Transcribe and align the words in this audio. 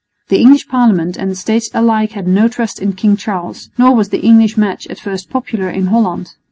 The 0.29 0.39
English 0.41 0.67
Parliament 0.67 1.15
and 1.15 1.29
the 1.29 1.35
States 1.35 1.69
alike 1.75 2.13
had 2.13 2.27
no 2.27 2.47
trust 2.47 2.81
in 2.81 2.93
King 2.93 3.15
Charles, 3.15 3.69
nor 3.77 3.93
was 3.95 4.09
the 4.09 4.21
English 4.25 4.57
match 4.57 4.87
at 4.87 4.99
first 4.99 5.29
popular 5.29 5.69
in 5.69 5.85
Holland. 5.93 6.31